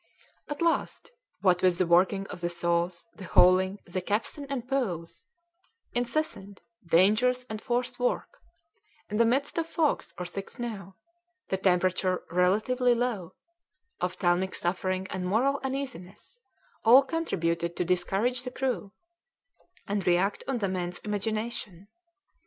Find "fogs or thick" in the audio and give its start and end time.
9.69-10.49